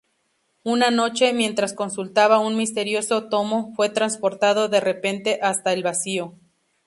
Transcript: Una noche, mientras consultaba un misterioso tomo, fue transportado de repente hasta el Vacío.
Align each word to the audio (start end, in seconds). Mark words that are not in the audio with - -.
Una 0.63 0.89
noche, 0.89 1.31
mientras 1.31 1.73
consultaba 1.75 2.39
un 2.39 2.55
misterioso 2.57 3.29
tomo, 3.29 3.71
fue 3.75 3.89
transportado 3.89 4.67
de 4.67 4.79
repente 4.79 5.37
hasta 5.43 5.73
el 5.73 5.83
Vacío. 5.83 6.39